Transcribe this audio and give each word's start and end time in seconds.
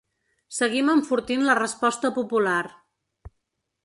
Seguim 0.59 0.87
enfortint 0.93 1.43
la 1.49 1.57
resposta 1.59 2.11
popular. 2.15 2.59